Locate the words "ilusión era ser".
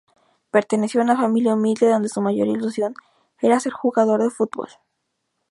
2.47-3.71